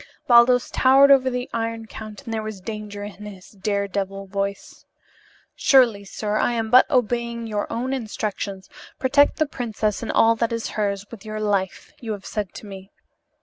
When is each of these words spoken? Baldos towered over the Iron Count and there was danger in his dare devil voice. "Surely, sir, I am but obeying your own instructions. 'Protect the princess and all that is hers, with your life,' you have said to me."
Baldos 0.27 0.71
towered 0.71 1.11
over 1.11 1.29
the 1.29 1.47
Iron 1.53 1.85
Count 1.85 2.23
and 2.25 2.33
there 2.33 2.41
was 2.41 2.59
danger 2.59 3.03
in 3.03 3.27
his 3.27 3.51
dare 3.51 3.87
devil 3.87 4.25
voice. 4.25 4.83
"Surely, 5.55 6.03
sir, 6.05 6.37
I 6.37 6.53
am 6.53 6.71
but 6.71 6.89
obeying 6.89 7.45
your 7.45 7.71
own 7.71 7.93
instructions. 7.93 8.67
'Protect 8.97 9.37
the 9.37 9.45
princess 9.45 10.01
and 10.01 10.11
all 10.11 10.35
that 10.37 10.51
is 10.51 10.69
hers, 10.69 11.05
with 11.11 11.23
your 11.23 11.39
life,' 11.39 11.93
you 11.99 12.13
have 12.13 12.25
said 12.25 12.51
to 12.55 12.65
me." 12.65 12.89